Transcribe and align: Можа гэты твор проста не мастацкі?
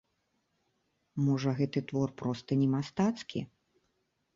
Можа 1.27 1.49
гэты 1.61 1.85
твор 1.91 2.09
проста 2.25 2.61
не 2.63 2.67
мастацкі? 2.77 3.39